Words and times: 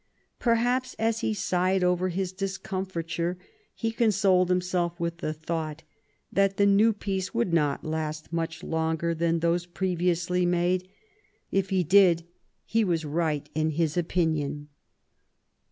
Perhaps 0.39 0.95
as 0.97 1.19
he 1.19 1.31
sighed 1.31 1.83
over 1.83 2.09
his 2.09 2.31
discomfiture 2.33 3.37
he 3.75 3.91
consoled 3.91 4.49
himself 4.49 4.99
with 4.99 5.17
the 5.17 5.31
thought 5.31 5.83
that 6.33 6.57
the 6.57 6.65
new 6.65 6.91
peace 6.91 7.35
would 7.35 7.53
not 7.53 7.83
last 7.83 8.33
much 8.33 8.63
longer 8.63 9.13
than 9.13 9.41
those 9.41 9.67
previously 9.67 10.43
made: 10.43 10.89
if 11.51 11.69
he 11.69 11.83
did, 11.83 12.25
he 12.65 12.83
was 12.83 13.05
right 13.05 13.47
in 13.53 13.69
his 13.69 13.95
opinion. 13.95 14.69